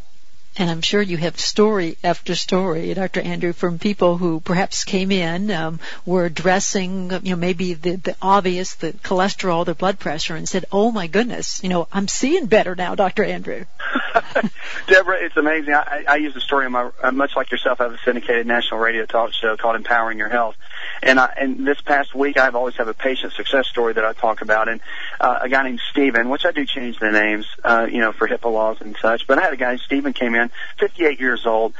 [0.61, 3.19] And I'm sure you have story after story, Dr.
[3.19, 8.15] Andrew, from people who perhaps came in, um, were addressing, you know, maybe the, the
[8.21, 12.45] obvious, the cholesterol, the blood pressure, and said, "Oh my goodness, you know, I'm seeing
[12.45, 13.23] better now, Dr.
[13.23, 13.65] Andrew."
[14.87, 15.73] Deborah, it's amazing.
[15.73, 18.45] I, I use the story in my, uh, much like yourself, I have a syndicated
[18.45, 20.55] national radio talk show called Empowering Your Health.
[21.03, 24.13] And I, and this past week, I've always have a patient success story that I
[24.13, 24.69] talk about.
[24.69, 24.81] And,
[25.19, 28.27] uh, a guy named Steven, which I do change the names, uh, you know, for
[28.27, 29.25] HIPAA laws and such.
[29.27, 31.73] But I had a guy, Steven came in, 58 years old,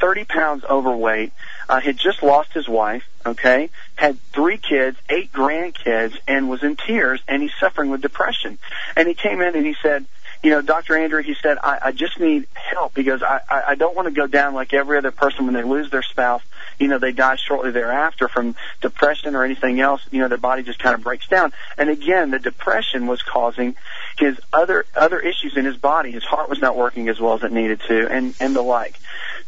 [0.00, 1.32] 30 pounds overweight,
[1.68, 6.76] uh, had just lost his wife, okay, had three kids, eight grandkids, and was in
[6.76, 8.58] tears, and he's suffering with depression.
[8.96, 10.06] And he came in and he said,
[10.44, 10.96] you know, Dr.
[10.96, 14.14] Andrew, he said, I, I just need help because I, I, I don't want to
[14.14, 16.42] go down like every other person when they lose their spouse.
[16.78, 20.02] You know, they die shortly thereafter from depression or anything else.
[20.10, 21.52] You know, their body just kind of breaks down.
[21.78, 23.76] And again, the depression was causing
[24.18, 26.12] his other, other issues in his body.
[26.12, 28.98] His heart was not working as well as it needed to and, and the like.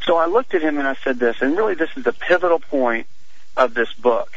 [0.05, 2.61] So I looked at him and I said this, and really this is the pivotal
[2.61, 3.07] point
[3.57, 4.31] of this book,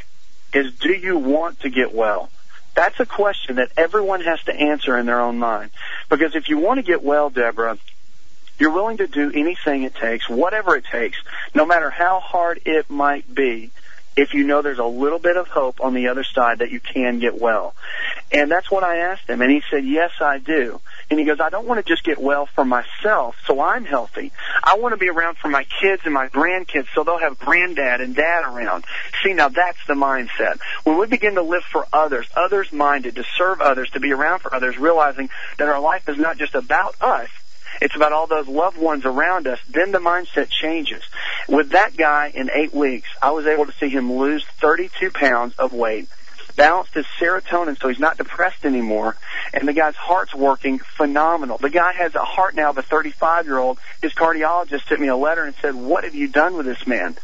[0.53, 2.29] is do you want to get well?
[2.75, 5.71] That's a question that everyone has to answer in their own mind.
[6.07, 7.77] Because if you want to get well, Deborah,
[8.59, 11.17] you're willing to do anything it takes, whatever it takes,
[11.55, 13.71] no matter how hard it might be,
[14.19, 16.79] if you know there's a little bit of hope on the other side that you
[16.79, 17.73] can get well.
[18.31, 20.81] And that's what I asked him, and he said, yes, I do.
[21.09, 24.31] And he goes, I don't want to just get well for myself so I'm healthy.
[24.63, 28.01] I want to be around for my kids and my grandkids so they'll have granddad
[28.01, 28.85] and dad around.
[29.23, 30.59] See, now that's the mindset.
[30.83, 34.39] When we begin to live for others, others minded, to serve others, to be around
[34.39, 37.29] for others, realizing that our life is not just about us,
[37.81, 41.03] it's about all those loved ones around us, then the mindset changes.
[41.47, 45.53] With that guy in eight weeks, I was able to see him lose 32 pounds
[45.57, 46.09] of weight,
[46.55, 49.15] balanced his serotonin so he's not depressed anymore,
[49.53, 51.57] and the guy's heart's working phenomenal.
[51.57, 53.79] The guy has a heart now of a 35 year old.
[54.01, 57.17] His cardiologist sent me a letter and said, what have you done with this man?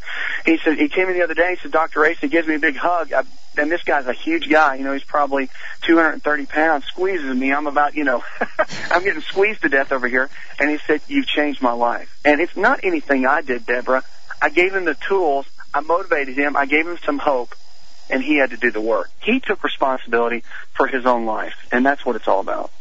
[0.45, 2.05] He said, he came in the other day, he said, Dr.
[2.05, 3.13] Ace, he gives me a big hug.
[3.13, 3.23] I,
[3.57, 5.49] and this guy's a huge guy, you know, he's probably
[5.83, 7.53] 230 pounds, squeezes me.
[7.53, 8.23] I'm about, you know,
[8.91, 10.29] I'm getting squeezed to death over here.
[10.59, 12.19] And he said, you've changed my life.
[12.25, 14.03] And it's not anything I did, Deborah.
[14.41, 15.45] I gave him the tools.
[15.73, 16.55] I motivated him.
[16.55, 17.55] I gave him some hope
[18.09, 19.09] and he had to do the work.
[19.21, 22.71] He took responsibility for his own life, and that's what it's all about.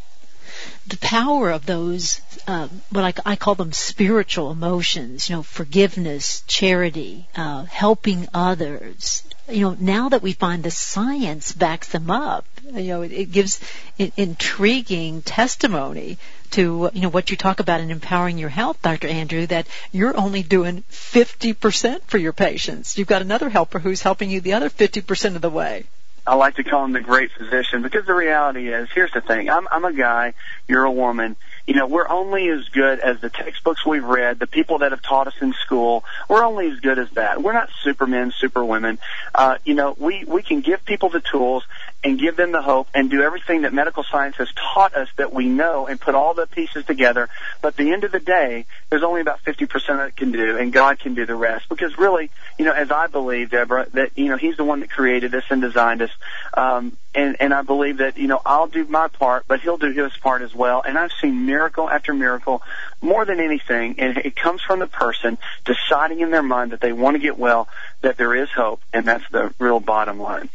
[0.87, 6.42] The power of those, uh, what I, I, call them spiritual emotions, you know, forgiveness,
[6.46, 9.22] charity, uh, helping others.
[9.48, 13.33] You know, now that we find the science backs them up, you know, it, it
[13.33, 13.61] gives
[13.98, 16.18] intriguing testimony
[16.52, 19.09] to you know what you talk about in empowering your health, Dr.
[19.09, 22.96] Andrew, that you're only doing 50% for your patients.
[22.96, 25.85] You've got another helper who's helping you the other 50% of the way.
[26.26, 29.50] I like to call him the great physician because the reality is, here's the thing.
[29.50, 30.33] I'm, I'm a guy,
[30.66, 31.37] you're a woman.
[31.66, 35.00] You know, we're only as good as the textbooks we've read, the people that have
[35.00, 36.05] taught us in school.
[36.29, 37.42] We're only as good as that.
[37.42, 38.98] We're not supermen, superwomen.
[39.35, 41.64] Uh, you know, we, we can give people the tools
[42.03, 45.33] and give them the hope and do everything that medical science has taught us that
[45.33, 47.31] we know and put all the pieces together.
[47.62, 50.70] But at the end of the day, there's only about 50% that can do and
[50.70, 51.70] God can do the rest.
[51.70, 54.90] Because really, you know, as I believe, Deborah, that, you know, He's the one that
[54.90, 56.11] created us and designed us.
[56.53, 59.92] Um, and, and I believe that, you know, I'll do my part, but He'll do
[59.92, 60.83] His part as well.
[60.87, 62.62] And I've seen miracle after miracle
[63.00, 63.96] more than anything.
[63.98, 67.38] And it comes from the person deciding in their mind that they want to get
[67.38, 67.68] well,
[68.03, 68.81] that there is hope.
[68.92, 70.48] And that's the real bottom line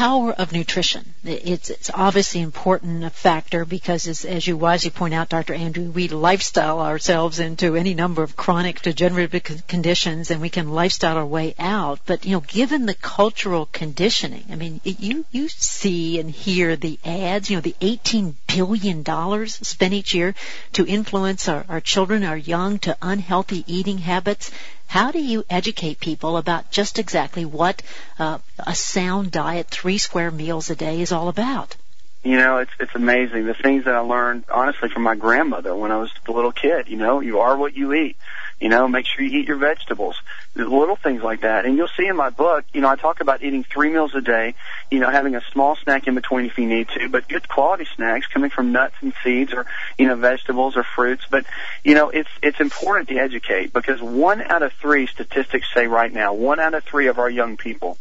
[0.00, 1.12] power of nutrition.
[1.24, 5.52] It's, it's obviously important a factor because as, as you wisely point out, Dr.
[5.52, 11.18] Andrew, we lifestyle ourselves into any number of chronic degenerative conditions and we can lifestyle
[11.18, 12.00] our way out.
[12.06, 16.98] But, you know, given the cultural conditioning, I mean, you, you see and hear the
[17.04, 20.34] ads, you know, the $18 billion spent each year
[20.72, 24.50] to influence our, our children, our young to unhealthy eating habits.
[24.90, 27.80] How do you educate people about just exactly what
[28.18, 31.76] uh, a sound diet, three square meals a day is all about?
[32.24, 35.92] You know, it's it's amazing the things that I learned honestly from my grandmother when
[35.92, 36.88] I was a little kid.
[36.88, 38.16] You know, you are what you eat.
[38.60, 40.16] You know, make sure you eat your vegetables.
[40.54, 41.64] Little things like that.
[41.64, 44.20] And you'll see in my book, you know, I talk about eating three meals a
[44.20, 44.54] day,
[44.90, 47.86] you know, having a small snack in between if you need to, but good quality
[47.96, 49.64] snacks coming from nuts and seeds or,
[49.96, 51.24] you know, vegetables or fruits.
[51.30, 51.46] But,
[51.82, 56.12] you know, it's, it's important to educate because one out of three statistics say right
[56.12, 57.96] now, one out of three of our young people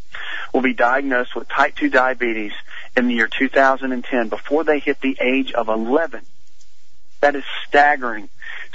[0.54, 2.54] will be diagnosed with type 2 diabetes
[2.98, 6.22] in the year 2010 before they hit the age of 11.
[7.22, 8.30] That is staggering.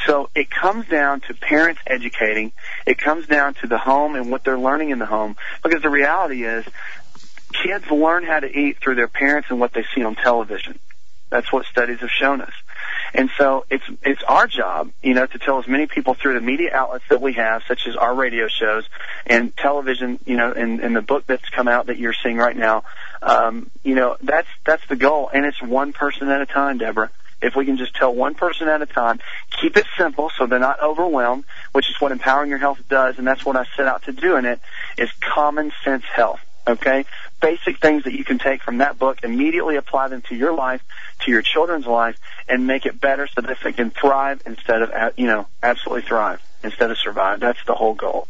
[0.06, 2.52] So it comes down to parents educating.
[2.86, 5.36] It comes down to the home and what they're learning in the home.
[5.62, 6.64] Because the reality is,
[7.52, 10.78] kids learn how to eat through their parents and what they see on television.
[11.30, 12.52] That's what studies have shown us.
[13.12, 16.40] And so it's it's our job, you know, to tell as many people through the
[16.40, 18.84] media outlets that we have, such as our radio shows
[19.26, 22.56] and television, you know, and, and the book that's come out that you're seeing right
[22.56, 22.82] now.
[23.22, 27.10] Um, you know, that's that's the goal, and it's one person at a time, Deborah
[27.42, 29.20] if we can just tell one person at a time,
[29.60, 33.26] keep it simple so they're not overwhelmed, which is what empowering your health does, and
[33.26, 34.60] that's what I set out to do in it,
[34.96, 36.40] is common sense health.
[36.66, 37.04] Okay?
[37.42, 40.82] Basic things that you can take from that book, immediately apply them to your life,
[41.20, 42.18] to your children's life,
[42.48, 46.42] and make it better so that they can thrive instead of, you know, absolutely thrive
[46.62, 47.40] instead of survive.
[47.40, 48.28] That's the whole goal.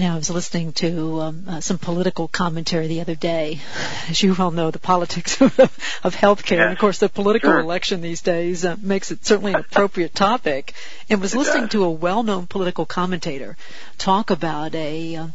[0.00, 3.60] Now, I was listening to um, uh, some political commentary the other day.
[4.08, 6.60] As you well know, the politics of, of healthcare, yes.
[6.60, 7.60] and of course, the political sure.
[7.60, 10.72] election these days uh, makes it certainly an appropriate topic.
[11.10, 11.72] And was it listening does.
[11.72, 13.58] to a well-known political commentator
[13.98, 15.28] talk about a uh,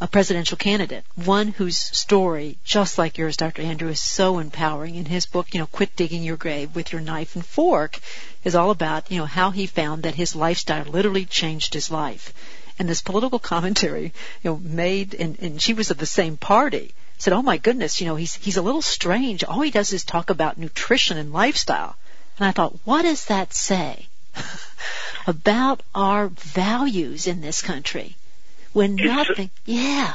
[0.00, 3.62] a presidential candidate, one whose story, just like yours, Dr.
[3.62, 4.94] Andrew, is so empowering.
[4.94, 7.98] In his book, you know, "Quit Digging Your Grave with Your Knife and Fork,"
[8.44, 12.32] is all about you know how he found that his lifestyle literally changed his life
[12.78, 16.94] and this political commentary, you know, made, and, and she was of the same party,
[17.18, 19.44] said, oh my goodness, you know, he's, he's a little strange.
[19.44, 21.96] All he does is talk about nutrition and lifestyle.
[22.38, 24.08] And I thought, what does that say
[25.26, 28.16] about our values in this country?
[28.72, 30.14] When It's- nothing, yeah.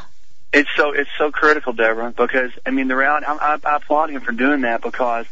[0.52, 3.28] It's so it's so critical, Deborah, because I mean the reality.
[3.28, 5.28] I, I, I applaud him for doing that because,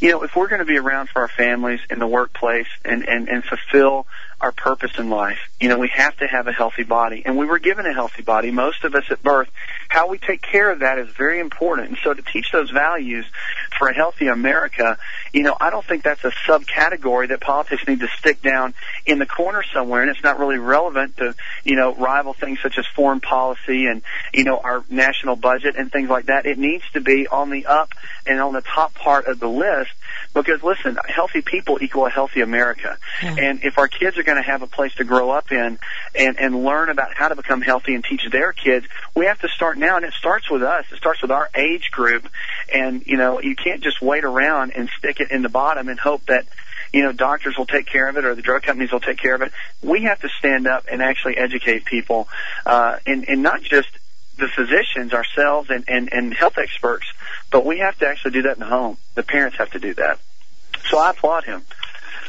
[0.00, 3.08] you know, if we're going to be around for our families in the workplace and
[3.08, 4.08] and and fulfill
[4.40, 7.46] our purpose in life, you know, we have to have a healthy body, and we
[7.46, 8.50] were given a healthy body.
[8.50, 9.48] Most of us at birth.
[9.88, 11.88] How we take care of that is very important.
[11.88, 13.24] And so to teach those values
[13.78, 14.98] for a healthy America,
[15.32, 18.74] you know, I don't think that's a subcategory that politics need to stick down
[19.06, 22.76] in the corner somewhere, and it's not really relevant to, you know, rival things such
[22.76, 24.02] as foreign policy and,
[24.34, 26.44] you know, our national budget and things like that.
[26.44, 27.94] It needs to be on the up
[28.26, 29.92] and on the top part of the list
[30.36, 32.98] because listen, healthy people equal a healthy America.
[33.22, 33.36] Yeah.
[33.38, 35.78] And if our kids are going to have a place to grow up in
[36.14, 39.48] and, and learn about how to become healthy and teach their kids, we have to
[39.48, 40.84] start now and it starts with us.
[40.92, 42.28] It starts with our age group.
[42.72, 45.98] And, you know, you can't just wait around and stick it in the bottom and
[45.98, 46.46] hope that
[46.92, 49.34] you know, doctors will take care of it or the drug companies will take care
[49.34, 49.52] of it.
[49.82, 52.28] We have to stand up and actually educate people,
[52.64, 53.88] uh, and, and not just
[54.36, 57.06] the physicians ourselves and, and, and health experts,
[57.50, 58.98] but we have to actually do that in the home.
[59.14, 60.18] The parents have to do that.
[60.90, 61.62] So I applaud him.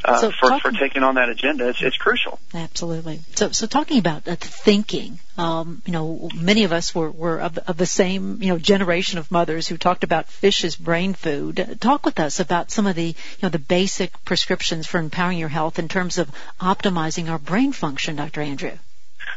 [0.05, 2.39] Uh, So for, for taking on that agenda, it's, it's crucial.
[2.53, 3.19] Absolutely.
[3.35, 7.57] So, so talking about uh, thinking, um, you know, many of us were, were of,
[7.57, 11.77] of the same, you know, generation of mothers who talked about fish as brain food.
[11.81, 15.49] Talk with us about some of the, you know, the basic prescriptions for empowering your
[15.49, 16.31] health in terms of
[16.61, 18.41] optimizing our brain function, Dr.
[18.41, 18.77] Andrew.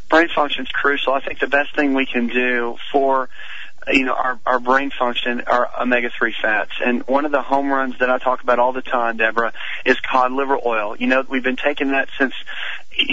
[0.09, 1.13] Brain function is crucial.
[1.13, 3.29] I think the best thing we can do for
[3.89, 6.73] you know, our, our brain function are omega-3 fats.
[6.85, 9.53] And one of the home runs that I talk about all the time, Deborah,
[9.85, 10.97] is cod liver oil.
[10.97, 12.35] You know, we've been taking that since,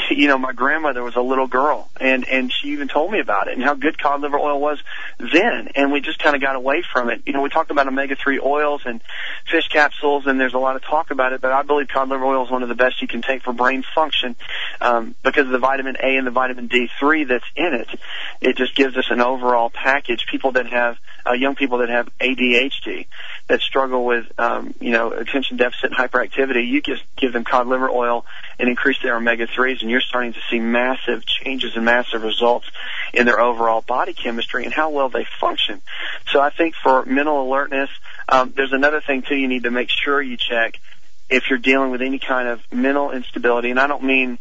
[0.10, 3.48] you know, my grandmother was a little girl and, and she even told me about
[3.48, 4.80] it and how good cod liver oil was
[5.20, 5.70] then.
[5.76, 7.22] And we just kind of got away from it.
[7.26, 9.02] You know, we talked about omega-3 oils and
[9.50, 12.26] fish capsules and there's a lot of talk about it, but I believe cod liver
[12.26, 14.36] oil is one of the best you can take for brain function,
[14.82, 17.90] um, because of the vitamin A and the vitamin D3 that's in it.
[18.42, 20.26] It just gives us an overall package.
[20.30, 23.06] People that have uh, young people that have ADHD
[23.48, 27.68] that struggle with um, you know attention deficit and hyperactivity, you just give them cod
[27.68, 28.26] liver oil
[28.60, 32.68] and increase their omega threes, and you're starting to see massive changes and massive results
[33.14, 35.82] in their overall body chemistry and how well they function.
[36.32, 37.90] So I think for mental alertness,
[38.28, 39.36] um, there's another thing too.
[39.36, 40.80] You need to make sure you check
[41.30, 44.40] if you're dealing with any kind of mental instability, and I don't mean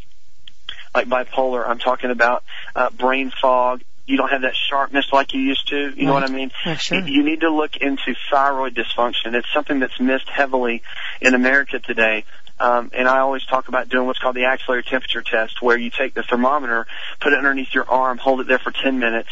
[0.95, 1.67] like bipolar.
[1.67, 2.43] I'm talking about
[2.75, 5.77] uh, brain fog, you don't have that sharpness like you used to.
[5.77, 5.99] You right.
[5.99, 6.53] know what I mean?
[6.65, 7.07] Yeah, sure.
[7.07, 9.35] You need to look into thyroid dysfunction.
[9.35, 10.83] It's something that's missed heavily
[11.21, 12.25] in America today.
[12.59, 15.91] Um, and I always talk about doing what's called the axillary temperature test, where you
[15.91, 16.87] take the thermometer,
[17.21, 19.29] put it underneath your arm, hold it there for 10 minutes,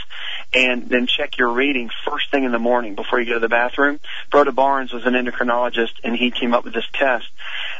[0.53, 3.49] and then check your reading first thing in the morning before you go to the
[3.49, 3.99] bathroom.
[4.31, 7.27] Broda Barnes was an endocrinologist, and he came up with this test.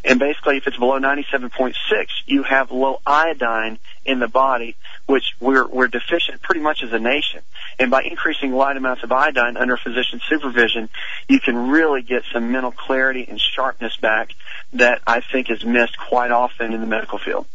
[0.03, 1.75] And basically, if it's below 97.6,
[2.25, 4.77] you have low iodine in the body,
[5.07, 7.41] which we're, we're deficient pretty much as a nation.
[7.79, 10.89] And by increasing light amounts of iodine under physician supervision,
[11.29, 14.31] you can really get some mental clarity and sharpness back
[14.75, 17.47] that I think is missed quite often in the medical field.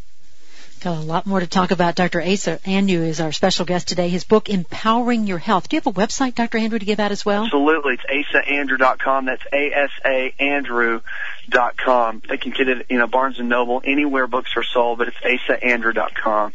[0.82, 1.95] Got a lot more to talk about.
[1.95, 2.22] Dr.
[2.22, 4.08] Asa Andrew is our special guest today.
[4.08, 5.68] His book, Empowering Your Health.
[5.68, 6.58] Do you have a website, Dr.
[6.58, 7.43] Andrew, to give out as well?
[7.43, 7.97] Absolutely.
[8.08, 9.26] It's asaandrew.com.
[9.26, 12.22] That's A-S-A Andrew.com.
[12.30, 15.18] They can get it, you know, Barnes & Noble, anywhere books are sold, but it's
[15.18, 16.54] asaandrew.com.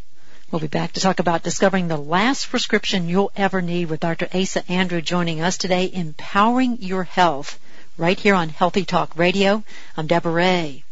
[0.54, 4.28] We'll be back to talk about discovering the last prescription you'll ever need with Dr.
[4.32, 7.58] Asa Andrew joining us today, Empowering Your Health,
[7.98, 9.64] right here on Healthy Talk Radio.
[9.96, 10.84] I'm Deborah Ray.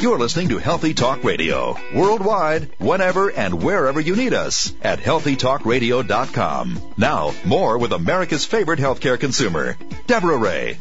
[0.00, 6.94] You're listening to Healthy Talk Radio, worldwide, whenever and wherever you need us at healthytalkradio.com.
[6.98, 9.76] Now, more with America's favorite healthcare consumer,
[10.08, 10.78] Deborah Ray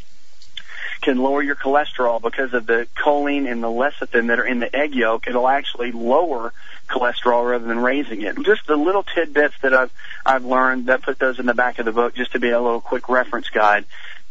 [1.07, 4.75] can lower your cholesterol because of the choline and the lecithin that are in the
[4.75, 5.29] egg yolk.
[5.29, 6.53] It'll actually lower
[6.91, 8.35] cholesterol rather than raising it.
[8.45, 9.93] Just the little tidbits that I've
[10.27, 12.61] I've learned that put those in the back of the book just to be a
[12.61, 13.85] little quick reference guide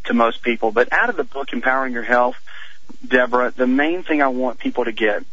[0.03, 0.73] to most people.
[0.73, 2.35] But out of the book, Empowering Your Health,
[3.07, 5.23] Deborah, the main thing I want people to get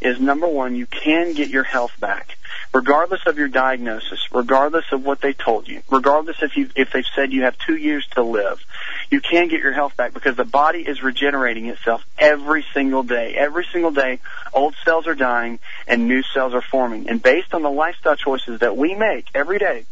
[0.00, 2.36] is number one, you can get your health back.
[2.74, 7.04] Regardless of your diagnosis, regardless of what they told you, regardless if you if they've
[7.14, 8.64] said you have two years to live,
[9.12, 13.34] you can get your health back because the body is regenerating itself every single day.
[13.34, 14.20] Every single day,
[14.54, 17.10] old cells are dying and new cells are forming.
[17.10, 19.84] And based on the lifestyle choices that we make every day,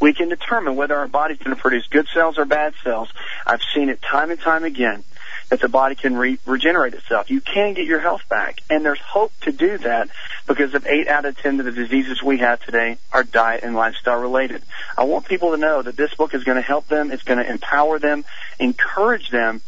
[0.00, 3.08] we can determine whether our body's going to produce good cells or bad cells.
[3.46, 5.04] I've seen it time and time again
[5.52, 7.30] that the body can re- regenerate itself.
[7.30, 10.08] You can get your health back, and there's hope to do that
[10.46, 13.74] because of eight out of ten of the diseases we have today are diet and
[13.74, 14.62] lifestyle related.
[14.96, 17.12] I want people to know that this book is going to help them.
[17.12, 18.24] It's going to empower them,
[18.58, 19.60] encourage them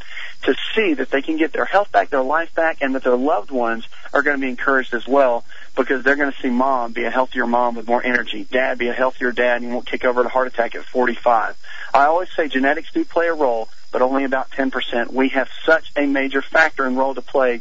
[0.45, 3.17] to see that they can get their health back, their life back, and that their
[3.17, 5.45] loved ones are going to be encouraged as well
[5.77, 8.89] because they're going to see mom be a healthier mom with more energy, dad be
[8.89, 11.59] a healthier dad and won't kick over a heart attack at 45.
[11.93, 15.13] I always say genetics do play a role, but only about 10%.
[15.13, 17.61] We have such a major factor and role to play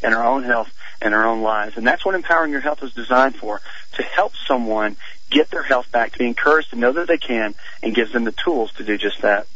[0.00, 1.76] in our own health and our own lives.
[1.76, 3.60] And that's what Empowering Your Health is designed for,
[3.94, 4.96] to help someone
[5.30, 8.22] get their health back, to be encouraged to know that they can, and gives them
[8.22, 9.48] the tools to do just that.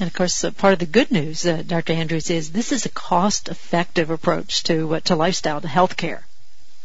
[0.00, 1.92] And of course, uh, part of the good news, uh, Dr.
[1.92, 6.26] Andrews, is this is a cost-effective approach to uh, to lifestyle, to health care.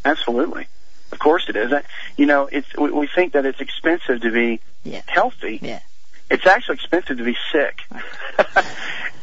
[0.05, 0.67] Absolutely.
[1.11, 1.71] Of course it is.
[2.17, 5.01] You know, it's we, we think that it's expensive to be Yeah.
[5.07, 5.57] healthy.
[5.59, 5.79] Yeah.
[6.29, 7.83] It's actually expensive to be sick.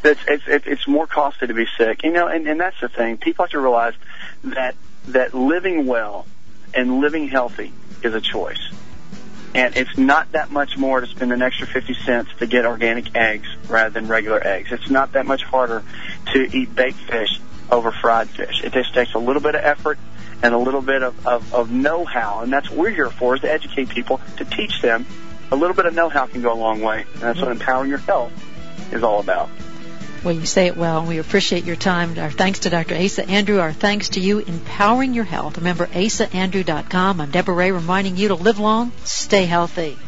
[0.04, 2.02] it's, it's it's more costly to be sick.
[2.02, 3.18] You know, and and that's the thing.
[3.18, 3.94] People have to realize
[4.44, 4.74] that
[5.08, 6.26] that living well
[6.72, 8.70] and living healthy is a choice.
[9.54, 13.14] And it's not that much more to spend an extra 50 cents to get organic
[13.14, 14.72] eggs rather than regular eggs.
[14.72, 15.84] It's not that much harder
[16.32, 17.40] to eat baked fish
[17.70, 18.62] over fried fish.
[18.64, 19.98] It just takes a little bit of effort
[20.42, 23.40] and a little bit of, of, of know-how, and that's what we're here for, is
[23.42, 25.06] to educate people, to teach them.
[25.50, 27.60] A little bit of know-how can go a long way, and that's what mm-hmm.
[27.60, 28.32] empowering your health
[28.92, 29.48] is all about.
[30.24, 32.18] Well, you say it well, and we appreciate your time.
[32.18, 32.96] Our thanks to Dr.
[32.96, 33.60] Asa Andrew.
[33.60, 35.58] Our thanks to you, empowering your health.
[35.58, 37.20] Remember, asaandrew.com.
[37.20, 39.98] I'm Deborah Ray reminding you to live long, stay healthy.